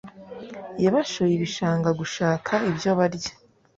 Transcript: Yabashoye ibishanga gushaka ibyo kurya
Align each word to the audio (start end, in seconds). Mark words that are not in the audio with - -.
Yabashoye 0.83 1.33
ibishanga 1.35 1.89
gushaka 1.99 2.51
ibyo 2.69 2.91
kurya 2.97 3.31